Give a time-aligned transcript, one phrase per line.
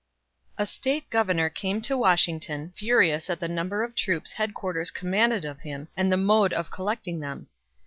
[0.57, 5.59] A State governor came to Washington, furious at the number of troops headquarters commanded of
[5.59, 7.49] him and the mode of collecting them.